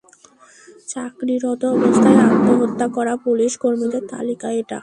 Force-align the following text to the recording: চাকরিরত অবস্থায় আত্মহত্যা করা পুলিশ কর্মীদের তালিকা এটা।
চাকরিরত 0.87 1.61
অবস্থায় 1.75 2.19
আত্মহত্যা 2.27 2.87
করা 2.95 3.13
পুলিশ 3.25 3.51
কর্মীদের 3.57 4.03
তালিকা 4.07 4.47
এটা। 4.61 4.79